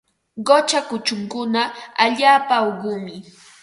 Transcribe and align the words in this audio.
Qucha 0.45 0.79
kuchunkuna 0.89 1.61
allaapa 2.03 2.55
uqumi. 2.69 3.15